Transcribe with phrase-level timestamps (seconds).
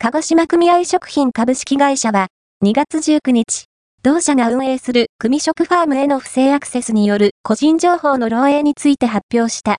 [0.00, 2.28] 鹿児島組合食品株式会社は、
[2.64, 3.64] 2月19日、
[4.04, 9.76] 同社が運営する組食ファームへの不正アクセスによる個人情報の漏洩について発表した。